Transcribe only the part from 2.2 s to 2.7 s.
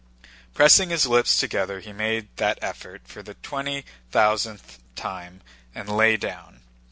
that